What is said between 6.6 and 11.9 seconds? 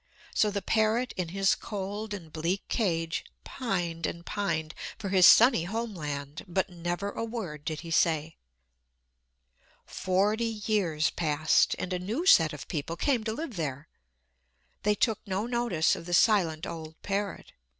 never a word did he say. Forty years passed,